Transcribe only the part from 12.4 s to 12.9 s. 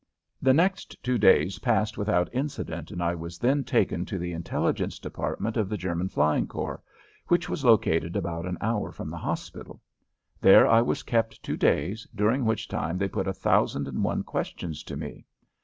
which